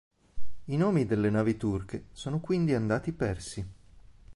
I 0.65 0.77
nomi 0.77 1.05
delle 1.05 1.29
navi 1.29 1.57
turche 1.57 2.05
sono 2.13 2.39
quindi 2.39 2.73
andati 2.73 3.11
persi. 3.13 3.67